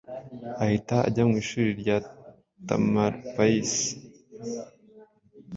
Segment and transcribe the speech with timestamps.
[0.63, 1.97] ahita ajya mu ishuri rya
[2.67, 3.73] Tamalpayis